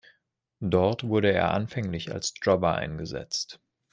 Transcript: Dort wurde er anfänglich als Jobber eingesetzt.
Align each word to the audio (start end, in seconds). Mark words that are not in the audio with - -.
Dort 0.63 1.03
wurde 1.03 1.31
er 1.31 1.51
anfänglich 1.53 2.11
als 2.11 2.33
Jobber 2.41 2.73
eingesetzt. 2.73 3.59